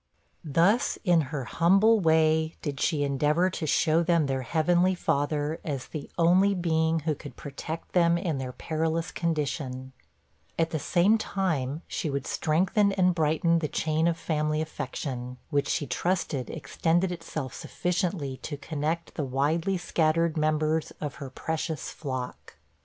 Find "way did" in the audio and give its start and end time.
1.99-2.79